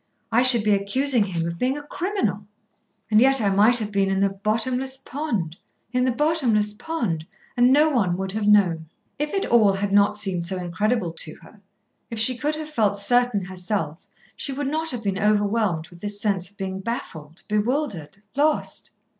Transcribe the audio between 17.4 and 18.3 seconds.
bewildered,